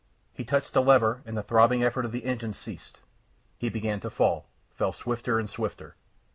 He 0.33 0.43
touched 0.43 0.75
a 0.75 0.81
lever 0.81 1.21
and 1.27 1.37
the 1.37 1.43
throbbing 1.43 1.83
effort 1.83 2.05
of 2.05 2.11
the 2.11 2.25
engine 2.25 2.53
ceased. 2.55 3.01
He 3.59 3.69
began 3.69 3.99
to 3.99 4.09
fall, 4.09 4.47
fell 4.73 4.93
swifter 4.93 5.37
and 5.37 5.47
swifter. 5.47 5.93